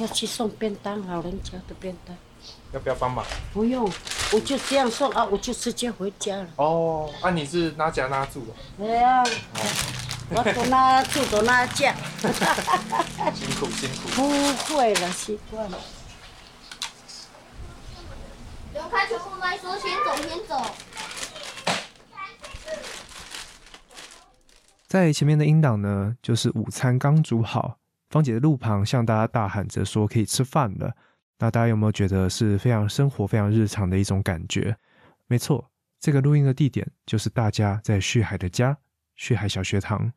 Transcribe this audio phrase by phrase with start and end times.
[0.00, 2.16] 要去送便当，老人家的便当。
[2.72, 3.24] 要不要帮忙？
[3.52, 3.84] 不用，
[4.32, 6.48] 我就这样送啊，我就直接回家了。
[6.56, 8.52] 哦，啊你是哪家哪住的？
[8.78, 9.22] 对呀、
[10.30, 11.94] 我走哪住走哪家，
[13.34, 14.08] 辛苦辛苦。
[14.14, 15.78] 不会了，习惯了。
[18.72, 20.64] 不用看全部麦说先走先走。
[24.86, 27.76] 在前面的音档呢，就是午餐刚煮好，
[28.10, 30.94] 芳姐的路旁向大家大喊着说可以吃饭了。
[31.38, 34.76] 那大家有没有觉得是非常生活、非常日常的一种感觉？
[35.26, 38.76] 没错，这个录音的地点就是大家在旭海的家——
[39.16, 40.12] 旭海小学堂。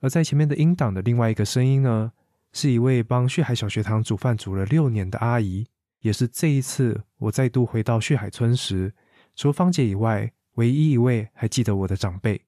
[0.00, 2.12] 而在前面的音档的另外一个声音呢，
[2.52, 5.66] 是一位帮旭海小学堂煮饭煮了六年的阿姨，
[6.00, 8.94] 也是这一次我再度回到旭海村时，
[9.36, 12.40] 除了芳姐以外，唯一一位还记得我的长辈。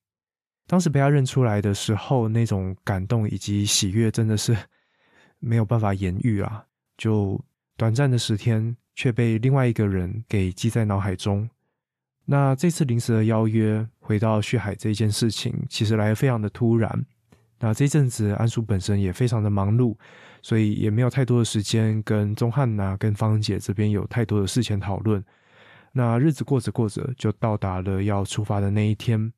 [0.66, 4.56] 当时被他认出来的时候，那种感动以及喜悦，真的是
[5.38, 6.64] 没有办法言喻啊！
[6.96, 7.38] 就
[7.76, 11.48] 短暂的十天，却被另外一个人给记在脑海中。
[12.24, 17.04] 那这次临时的邀约回到旭海这件事情，其实来得非常的突然。
[17.60, 19.94] 那这阵子安叔本身也非常的忙碌，
[20.40, 25.22] 所以也没有太多的时间跟钟汉呐、跟芳姐这边有太多的事前讨论。
[25.92, 29.32] 那日子过着过着，就到达了要出发的那一天。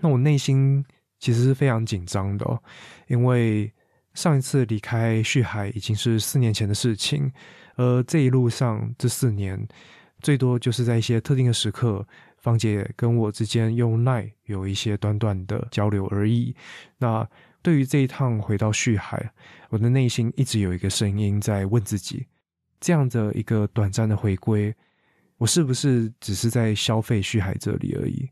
[0.00, 0.84] 那我内心
[1.18, 2.62] 其实是非常紧张的，
[3.08, 3.72] 因为
[4.14, 7.32] 上一次离开旭海已经是四年前的事情，
[7.76, 9.66] 而这一路上这四年，
[10.20, 12.06] 最多就是在一些特定的时刻，
[12.38, 16.54] 芳姐跟我之间用耐有一些短短的交流而已。
[16.98, 17.28] 那
[17.62, 19.32] 对于这一趟回到旭海，
[19.70, 22.26] 我的内心一直有一个声音在问自己：
[22.80, 24.74] 这样的一个短暂的回归，
[25.38, 28.28] 我是不是只是在消费旭海这里而已？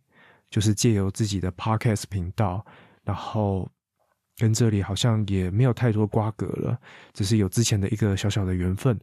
[0.54, 2.64] 就是借由自己的 podcast 频道，
[3.02, 3.68] 然后
[4.38, 6.78] 跟这里好像也没有太多瓜葛了，
[7.12, 8.96] 只是有之前的一个小小的缘分，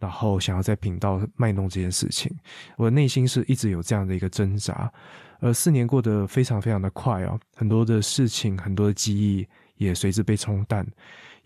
[0.00, 2.36] 然后想要在频道卖弄这件事情。
[2.76, 4.92] 我的内心是一直有这样的一个挣扎，
[5.38, 9.46] 而四年过得非常非常的快哦，很多的事情，很多的记忆
[9.76, 10.84] 也随之被冲淡。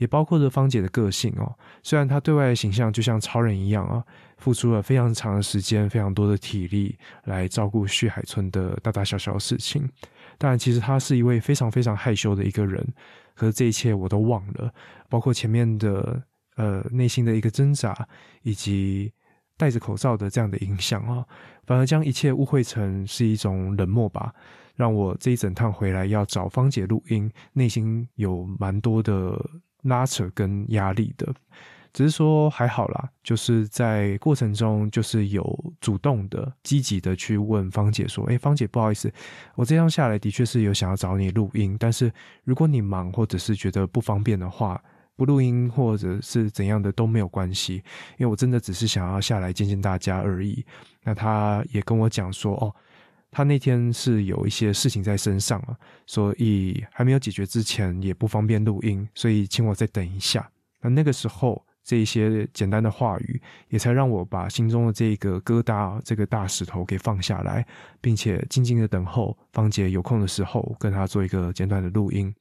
[0.01, 4.03] 也包括着芳姐的个性哦，虽然她对外的形象就像超人一样啊，
[4.39, 9.87] 付出了非常长的时间、非常多的体力来照顾旭海村的大大小小的事情，
[10.39, 12.83] 但其实她是一位非常非常害羞的一个人，
[13.35, 14.73] 可是这一切我都忘了，
[15.11, 16.23] 包括前面的
[16.57, 18.09] 呃内心的一个挣扎，
[18.41, 19.13] 以及
[19.59, 21.27] 戴着口罩的这样的影响啊，
[21.67, 24.33] 反而将一切误会成是一种冷漠吧。
[24.77, 29.39] 让我这一整趟回来要找芳姐录音，内心有蛮多的
[29.83, 31.33] 拉扯跟压力的，
[31.93, 39.13] 只是说还好啦，就是在过程中就是有主动的、积极的去问芳姐说：“哎，芳姐，不好意思，
[39.55, 42.13] 我这样下来的确是有想要找你录音，但是
[42.45, 44.81] 如果你忙或者是觉得不方便的话，
[45.17, 47.83] 不录音或者是怎样的都没有关系，
[48.19, 50.65] 因为我真的只是想要下来见见大家而已。”
[51.03, 52.75] 那他也跟我讲说：“哦。”
[53.31, 55.77] 他那天是有一些事情在身上啊，
[56.07, 60.51] 所以还没有解决之前也不方便录音，所以请我再等一下。
[60.81, 67.65] 那那个时候，这一些简单的话语，也才让我把心中的这个疙瘩、这个大石头给放下来，
[68.01, 72.35] 并且静静的等候芳姐有空的时候，跟她做一个简短的录音。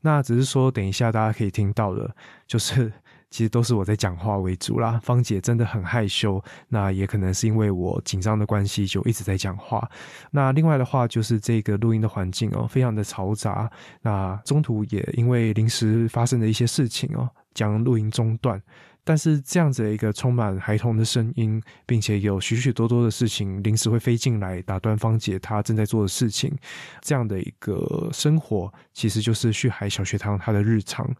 [0.00, 2.14] 那只是说，等一下大家可以听到的，
[2.46, 2.92] 就是。
[3.30, 9.88] 其实都是我在讲话为主啦，芳姐真的很害羞，那也可能是因为我紧张的关系，就一直在讲话。
[10.30, 13.70] 那另外的话，就是这个录音的环境哦，非常的嘈杂。
[14.02, 18.60] 那中途也因为临时发生的一些事情哦，将录音中断。
[19.04, 26.54] 但是这样子的一个充满孩童的声音，并且有许许多多的事情临时会飞进来打断芳姐她正在做的事情，
[27.00, 31.10] 这样的一个生活，其实就是旭海小学堂它的日常。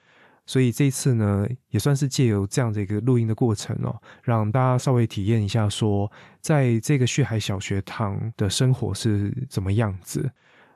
[0.49, 6.11] 所以这次呢，也算是借由这样的一个录音的过程哦，让大家稍微体验一下，说
[6.41, 10.31] 在这个旭海小学堂的生活是怎么样子。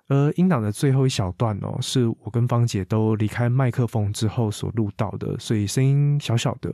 [0.09, 6.71] 而音档的最后一小段哦，是我跟芳姐都离开麦克风之后所录到的，所以声音小小的，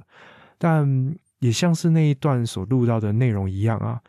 [0.59, 4.01] 但也像是那一段所录到的内容一样啊，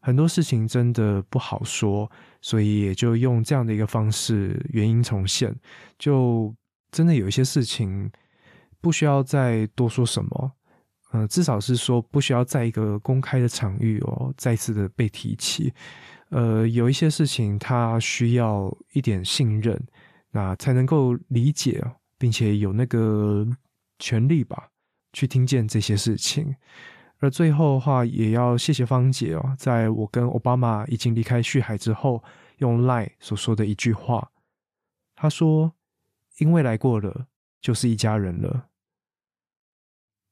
[0.00, 2.10] 很多事情真的不好说，
[2.40, 5.54] 所以也就用这样的一个方式原音重现，
[5.96, 6.52] 就
[6.90, 8.10] 真的有一些事情。
[8.82, 10.52] 不需要再多说什么，
[11.12, 15.72] 嗯、至少是说不需要在一个公开的场域哦再次的被提起。
[16.30, 19.80] 呃，有一些事情他需要一点信任，
[20.30, 21.82] 那才能够理解，
[22.18, 23.46] 并且有那个
[23.98, 24.68] 权利吧，
[25.12, 26.56] 去听见这些事情。
[27.18, 32.24] 而最后的话，也要谢谢芳姐哦，在我跟奥巴马已经离开旭海之后，
[32.58, 34.28] 用赖所说的一句话，
[35.14, 35.72] 他说
[36.40, 37.26] ：“因为来过了，
[37.60, 38.68] 就是一家人了。”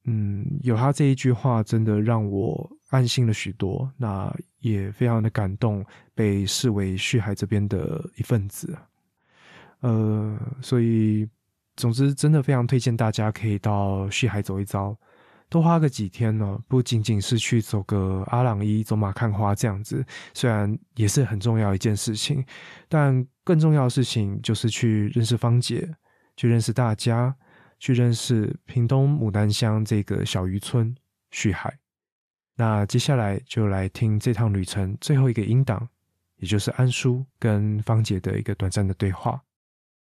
[0.04, 3.90] 嗯，有他这一句话，真的让我安心了许多。
[3.98, 8.76] 那也非常的感动，被视为旭海这边的一份子。
[9.80, 11.28] 呃，所以
[11.76, 14.96] 总之，真的非常推荐大家可以到旭海走一遭，
[15.50, 16.58] 多花个几天呢。
[16.66, 22.44] 不仅仅是去走个阿朗伊、走马看花这样子，虽然也是很重要一件事情，
[22.88, 25.88] 但更重要的事情就是去认识芳姐，
[26.36, 27.36] 去认识大家。
[27.80, 30.94] 去认识屏东牡丹乡这个小渔村
[31.32, 31.76] 旭海。
[32.54, 35.88] 那接下来就来听这趟旅程最后一个音档，
[36.36, 39.40] 也就是安叔跟芳姐的一个短暂的对话。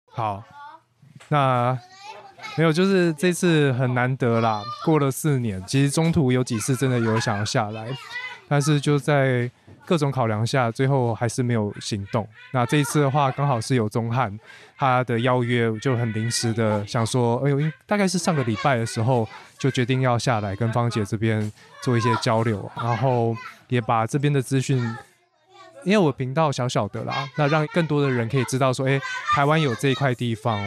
[0.04, 0.44] 好，
[1.28, 1.76] 那
[2.56, 7.88] 没有，就是这次很难得啦，过了四年，其实中途有几次真的有想要下来，
[8.46, 9.50] 但是就在。
[9.86, 12.26] 各种考量下，最后还是没有行动。
[12.52, 14.38] 那这一次的话，刚好是有钟汉
[14.76, 19.28] 他的邀约，就很临时的想说，哎呦，大概是上个礼拜的时候
[19.58, 21.52] 就决定要下来跟芳姐这边
[21.82, 23.36] 做一些交流，然后
[23.68, 24.78] 也把这边的资讯，
[25.84, 29.00] 因为我频道小小的啦，那让更多的人可以知道说，哎，
[29.34, 30.60] 台湾有这一块地方。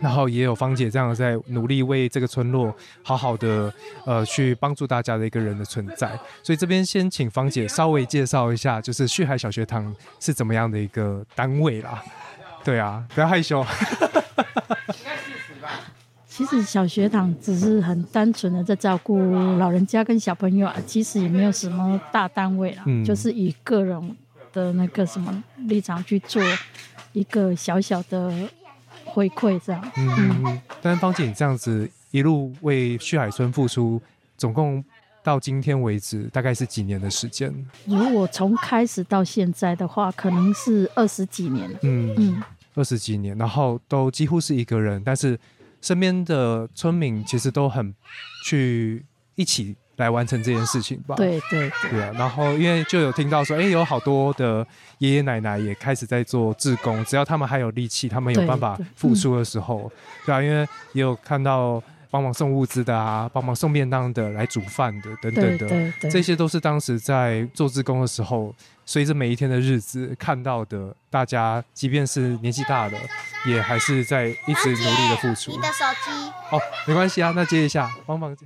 [0.00, 3.72] 然后也有芳姐这样在努力为这个村落好好的
[4.04, 12.02] 呃去帮助大家的一个人的存在，所以这边先请芳姐稍微介绍一下，就是旭海小学堂是怎么样的一个单位啦？
[12.64, 13.64] 对啊，不要害羞。
[16.26, 19.18] 其实小学堂只是很单纯的在照顾
[19.58, 24.16] 老人家跟小朋友啊，其实也没有什么大单位啦，就是以个人
[24.52, 26.42] 的那个什么立场去做
[27.12, 28.32] 一个小小的。
[29.14, 34.02] 回馈这样，嗯，但是方姐你这样子一路为旭海村付出，
[34.36, 34.84] 总共
[35.22, 37.54] 到今天为止大概是几年的时间？
[37.86, 41.70] 如果从开始到现在的话，可能是二十几年。
[41.82, 42.42] 嗯嗯，
[42.74, 45.38] 二十几年，然后都几乎是一个人，但是
[45.80, 47.94] 身边的村民其实都很
[48.44, 49.06] 去
[49.36, 49.76] 一起。
[49.96, 51.14] 来完成这件事情吧。
[51.16, 54.66] 对对对啊，然后因为就有听到说，哎，有好多的
[54.98, 59.90] 爷爷奶奶也开始在做志工，只要他们还有力气，他们有办法付出的时候，
[60.26, 68.54] 对啊，因为也有看到帮忙送物资的啊，帮忙送便当的，来煮饭的等等的，这些都是当时在做志工的时候，
[68.86, 72.96] 随着每一天的日子看到的，大家即便是年纪大的，
[73.46, 75.50] 也还是在一直努力的付出。
[75.50, 76.10] 你的手机
[76.50, 78.36] 哦，没关系啊，那接一下，帮忙。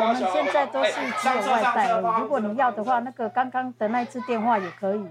[0.00, 2.20] 我们现在都是只有外带而已。
[2.20, 5.06] 如果你要的话，那个刚刚的那一次电话也可以。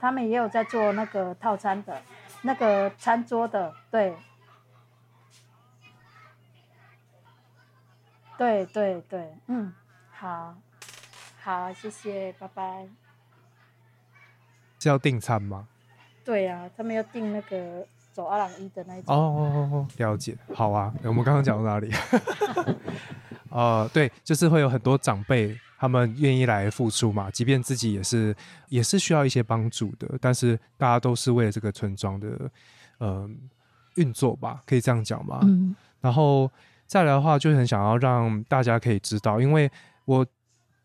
[0.00, 2.02] 他们也有在做那个套餐的，
[2.42, 4.14] 那个餐桌的，对。
[8.36, 9.72] 对对对，嗯，
[10.10, 10.56] 好，
[11.40, 12.88] 好，谢谢，拜拜。
[14.80, 15.68] 是要订餐吗？
[16.24, 19.12] 对呀，他们要订那个走阿朗伊的那种。
[19.12, 20.94] 哦哦哦哦，了解，好啊。
[21.02, 21.90] 我们刚刚讲到哪里？
[23.50, 28.34] 呃， 对，就是会有很多长辈，他们愿意来付出嘛，即便自己也是
[28.68, 32.50] 也是需要一些帮助的，但是大家都是为了这个村庄的
[32.98, 33.28] 呃
[33.96, 35.40] 运作吧，可以这样讲吗？
[35.42, 35.74] 嗯。
[36.00, 36.48] 然后
[36.86, 39.68] 再来的话，就很想要让大家可以知道，因为
[40.04, 40.24] 我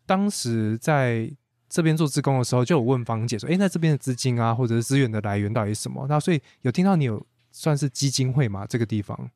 [0.04, 1.30] 当时在
[1.70, 8.66] 这边做志工的时候，就有问芳姐说：“哎，那这边的资金啊，或者是资源的来源到底是什么？”那所以有听到你有算是基金会吗？
[8.68, 9.30] 这个地方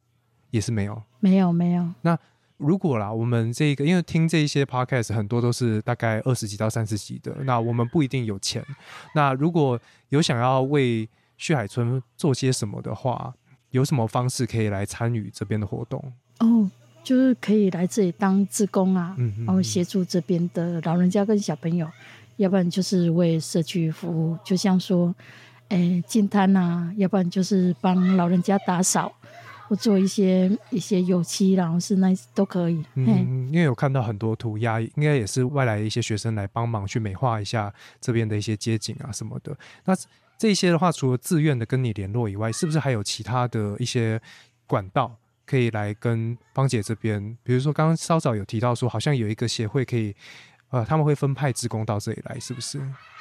[0.50, 1.88] 也是没有，没有，没有。
[2.02, 2.18] 那
[2.56, 8.64] 如果啦，我们这个因为听这一些 podcast 很多都是大概二十几到三十几的，那我们不一定有钱。
[9.14, 13.34] 那如果有想要为旭海村做些什么的话，
[13.70, 16.12] 有什么方式可以来参与这边的活动？
[16.38, 16.70] 哦，
[17.02, 21.90] 就是可以来这里当志工啊，然后协助这边的老人家跟小朋友，
[22.36, 25.14] 要不然就是为社区服务，就像说，
[25.68, 29.12] 诶，进摊啊，要不然就是帮老人家打扫。
[29.66, 32.84] 或做一些一些油漆，然后是那都可以。
[32.96, 39.56] 嗯，因为有看到很多涂鸦，应该也是外来的一些学生来帮忙去美化一下这边的一些街景啊什么的。
[39.86, 39.94] 那
[40.36, 44.20] 这些的话，除了自愿的跟你联络以外，是不是还有其他的一些
[44.66, 47.34] 管道可以来跟芳姐这边？
[47.42, 50.14] 比如说刚刚稍早有提到说，好像有一个协会可以。
[50.75, 52.81] 呃，他们会分派职工到这里来，是不是？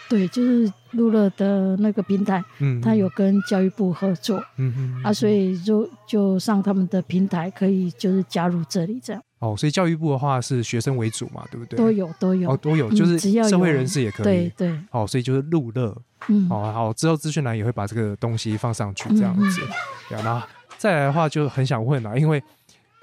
[0.09, 9.21] 对，就是路乐的那个平台，嗯，他有跟教育部合作，嗯嗯，啊，所以就就上他们的平台，可以就是加入这里这样。
[9.37, 11.77] 哦，所以教育部的话是学生为主嘛，对不对？
[11.77, 14.23] 都有都有哦，都有，就是社会人士也可以。
[14.23, 14.79] 对对。
[14.89, 15.95] 哦，所以就是路乐。
[16.29, 16.47] 嗯。
[16.49, 19.61] 哦，好，之后资讯栏也会把这个东西放上去，这样子。
[20.09, 20.47] 对啊，然后
[20.79, 22.41] 再来的话就很想问了，因为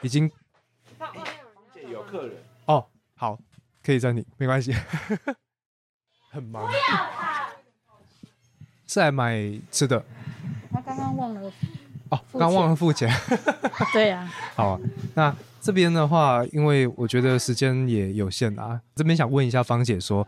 [0.03, 0.29] 已经
[1.91, 2.33] 有客人
[2.67, 3.39] 哦，好，
[3.85, 4.75] 可以暂停，没关系。
[6.31, 6.71] 很忙。
[8.87, 9.37] 是来买
[9.71, 10.05] 吃的。
[10.73, 11.53] 他刚刚忘了
[12.11, 13.09] 哦，刚忘了付钱。
[13.93, 14.29] 对呀。
[14.55, 14.81] 好，
[15.15, 20.27] 那这边的话，因为我觉得时间也有限啊，这边想问一下芳姐说，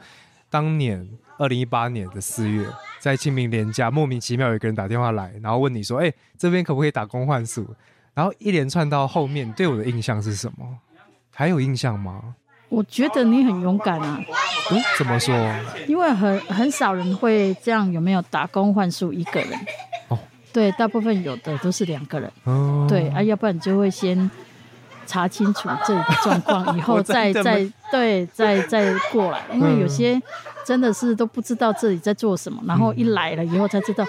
[0.49, 2.67] 当年二零一八年的四月，
[3.01, 7.75] 在清明年假，莫名其妙有一个人打电话来，然后问你说，哎，这边可不可以打工换宿？
[8.15, 10.79] 然后一连串到后面，对我的印象是什么？
[11.35, 12.37] 还有印象吗？
[12.73, 14.19] 我觉得你很勇敢啊！
[14.71, 15.35] 嗯，怎么说？
[15.87, 19.51] 因为很很少人会这样，有没有打工换宿一个人？
[20.09, 20.19] 哦，
[20.55, 22.33] 对，大部分有的都是两个人。
[22.45, 24.31] 哦，对啊，要不然就会先
[25.07, 29.43] 查清楚这里的状况，以后再 再对再再过来。
[29.53, 30.19] 因为有些
[30.65, 34.03] 真的是都不知道这里在做什么，然后一来了以后才知道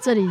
[0.00, 0.28] 这里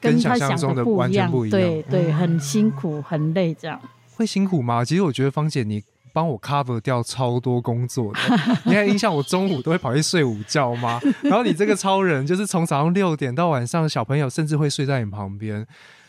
[0.00, 1.30] 跟他想的不一样。
[1.48, 3.80] 对对，很辛苦很累，这样
[4.16, 4.84] 会辛苦吗？
[4.84, 5.80] 其实我觉得芳姐你。
[6.12, 8.20] 帮我 cover 掉超多工作的，
[8.66, 11.00] 你还影响我中午都会跑去睡午觉吗？
[11.22, 15.66] 然后你这个超人就是从早上六点到晚上，小朋友甚至会睡在你旁边，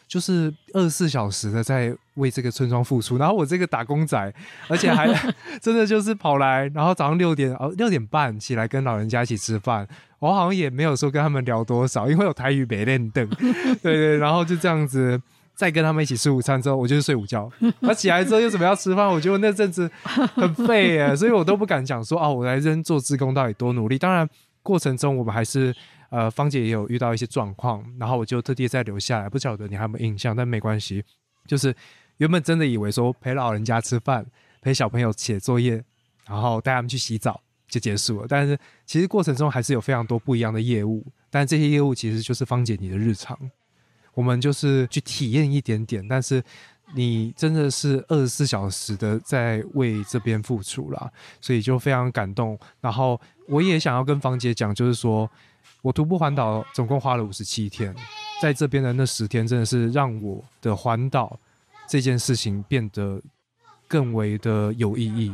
[0.08, 3.17] 就是二十四小时的在为这个村庄付出。
[3.17, 4.34] 然后我这个打工仔，
[4.67, 5.08] 而且还
[5.62, 9.88] 真的就是跑来，然后早上六点哦六点半起来跟老人家一起吃饭，
[10.20, 13.27] 我好像也没有说跟他们聊多少，因为有台语没练凳，
[13.81, 15.22] 对对，然后就这样子。
[15.62, 17.48] 再跟他们一起吃午餐之后，我就是睡午觉。
[17.82, 23.96] 那起来之后又怎么样吃饭，我觉得那阵子很废耶， 所以我都不敢讲说啊，我来这做志工到底多努力。
[23.96, 24.27] 当然
[24.63, 25.72] 过程中我们还是
[26.10, 29.30] 呃，芳姐也有遇到一些状况，然后我就特地再留下来。
[29.30, 30.36] 不晓得你还有没有印象？
[30.36, 31.03] 但没关系，
[31.46, 31.72] 就是
[32.18, 34.25] 原本真的以为说陪老人家吃饭，
[34.63, 35.84] 陪小朋友写作业，
[36.25, 37.39] 然后带他们去洗澡
[37.70, 38.25] 就结束了。
[38.27, 43.38] 但是其实过程中还是有非常多不一样的业务，但这些业务其实就是芳姐你的日常。
[44.13, 46.44] 我们就是去体验一点点，但是
[46.94, 52.60] 你真的是二十四小时的在为这边付出了，所以就非常感动。
[52.82, 55.30] 然后我也想要跟芳姐讲，就是说
[55.82, 57.96] 我徒步环岛总共花了五十七天，
[58.41, 61.39] 在这边的那十天真的是让我的环岛
[61.88, 63.22] 这件事情变得
[63.88, 65.34] 更为的有意义。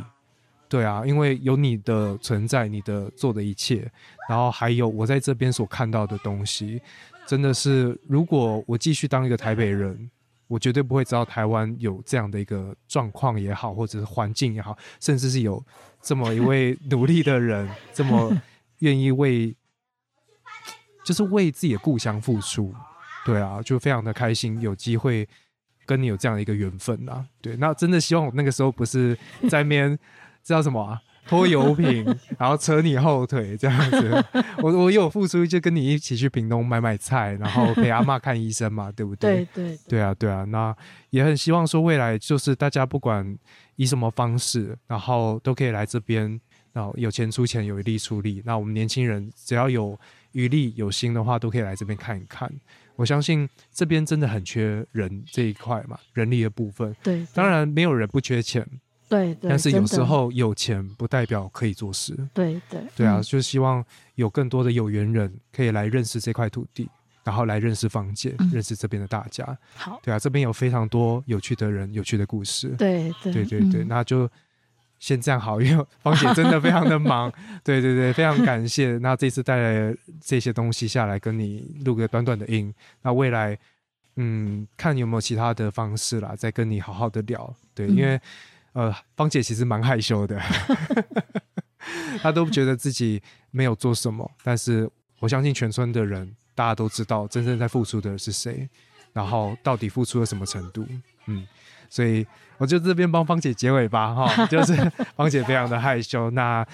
[0.68, 3.90] 对啊，因为有你的存在，你的做的一切，
[4.28, 6.80] 然后还有我在这边所看到的东西。
[7.28, 10.10] 真的是，如果我继续当一个台北人，
[10.46, 15.62] 我绝对不会知道台湾有这样的一个状况也好，或者是环境也好，甚至是有
[16.00, 18.34] 这么一位努力的人，这么
[18.80, 19.54] 愿意为，
[21.04, 22.74] 就是为自己的故乡付出。
[23.26, 25.28] 对啊，就非常的开心，有机会
[25.84, 27.22] 跟你有这样的一个缘分啊。
[27.42, 29.14] 对，那真的希望我那个时候不是
[29.50, 29.98] 在面，
[30.42, 30.98] 知道什么啊？
[31.28, 32.04] 拖油瓶，
[32.38, 34.24] 然后扯你后腿这样子，
[34.62, 39.44] 我我有付出，就跟你一起去屏东买买菜，然后陪阿妈看医生嘛， 对不对？
[39.54, 40.74] 对对对啊对啊，那
[41.10, 43.36] 也很希望说未来就是大家不管
[43.76, 46.40] 以什么方式，然后都可以来这边，
[46.72, 48.42] 然后有钱出钱，有力出力。
[48.44, 49.98] 那我们年轻人只要有
[50.32, 52.50] 余力有心的话，都可以来这边看一看。
[52.96, 56.96] 我相信这边真的很缺人这一块嘛，人力的部分。
[57.02, 58.66] 对，当然没有人不缺钱。
[59.08, 62.14] 对，但是有时候有钱不代表可以做事。
[62.34, 63.82] 对对对啊，就希望
[64.16, 66.86] 有更多的有缘人可以来认识这块土地，
[67.24, 69.58] 然后来认识方界，认识这边的大家。
[69.74, 72.68] 好，对啊，这边有非常多有趣的人，有趣的故事。
[72.76, 74.28] 对对对对对，那就
[74.98, 77.32] 先这样好，因为 芳姐真的非常的忙。
[77.64, 78.98] 对对对，非常感谢。
[78.98, 82.70] 那这次带来这些东西下来，跟你录个短短的音。
[83.00, 83.58] 那未来，
[84.16, 87.54] 嗯，看有没有其他的方式啦，再跟你好好的聊。
[87.74, 88.20] 对，因为。
[88.78, 90.40] 呃，芳姐其实蛮害羞的，
[92.22, 93.20] 她都不觉得自己
[93.50, 98.68] 没有做什么，但是我相信全村的人，大家都知道真正在付出的是谁，
[99.12, 100.86] 然后到底付出了什么程度，
[101.26, 101.44] 嗯，
[101.90, 102.24] 所以
[102.56, 104.76] 我就这边帮芳姐结尾吧，哈， 就是
[105.16, 106.64] 芳姐非常的害羞，那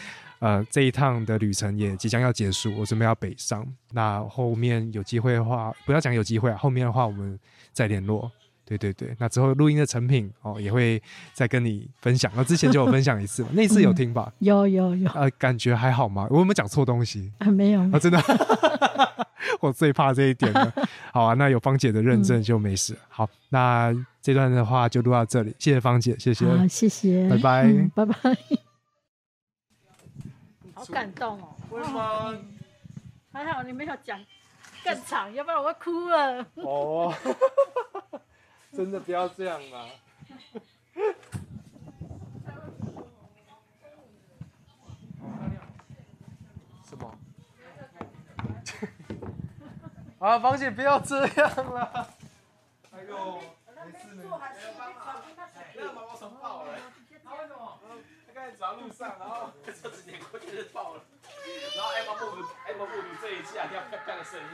[0.40, 7.40] 呃这一趟的旅程也即将要结束，我准备要北上，那后面有机会的话，不要讲有机会啊，后面的话我们
[7.72, 8.30] 再联络。
[8.66, 11.02] 对对对，那之后录音的成品哦，也会
[11.32, 12.32] 再跟你分享。
[12.34, 14.32] 那之前就有分享一次，那次有听吧？
[14.40, 15.10] 有有有。
[15.12, 16.26] 呃，感觉还好吗？
[16.30, 17.32] 我有没有讲错东西？
[17.38, 17.80] 啊，没有。
[17.92, 18.18] 啊，真的，
[19.60, 20.72] 我最怕这一点了。
[21.12, 22.96] 好啊，那有芳姐的认证就没事。
[23.08, 26.46] 好，那这段的话就录到这里，谢谢芳姐，谢谢。
[26.46, 27.28] 好，谢谢。
[27.28, 28.14] 拜拜，拜拜。
[30.72, 31.54] 好感动哦。
[31.70, 32.34] 为什么？
[33.32, 34.18] 还好你没有讲
[34.84, 36.46] 更长，要不然我会哭了。
[36.54, 37.14] 哦。
[38.94, 39.88] 的不要这样啊！
[46.88, 47.18] 什么？
[50.20, 52.06] 啊，芳姐，不要这样啦！
[52.92, 53.40] 哎呦，
[53.84, 54.28] 没事没事。
[55.76, 56.72] 那我手爆了。
[57.24, 57.80] 他为什么？
[58.28, 61.02] 他刚才走在路上，然后车子碾过去就爆了。
[61.76, 62.36] 然后 Apple 布
[62.68, 62.86] ，Apple
[63.20, 64.46] 这一下要啪啪的声音。